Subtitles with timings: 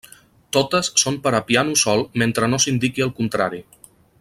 [0.55, 3.63] Totes són per a piano sol mentre no s'indiqui el contrari.